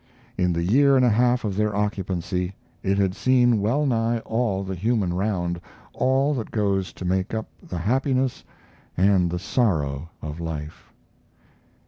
[0.35, 4.63] In the year and a half of their occupancy it had seen well nigh all
[4.63, 5.61] the human round,
[5.93, 8.43] all that goes to make up the happiness
[8.97, 10.91] and the sorrow of life.